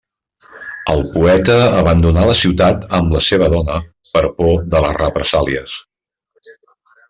El 0.93 1.03
poeta 1.17 1.57
abandona 1.81 2.23
la 2.31 2.37
ciutat 2.41 2.89
amb 3.01 3.15
la 3.17 3.23
seva 3.27 3.51
dona 3.57 3.77
per 4.15 4.27
por 4.41 4.67
de 4.75 4.85
les 4.89 4.99
represàlies. 5.05 5.81